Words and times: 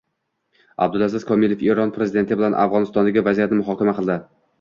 Abdulaziz 0.85 1.25
Komilov 1.31 1.61
Eron 1.73 1.93
prezidenti 1.97 2.37
bilan 2.39 2.57
Afg‘onistondagi 2.63 3.25
vaziyatni 3.29 3.61
muhokama 3.61 3.95
qildi 4.01 4.17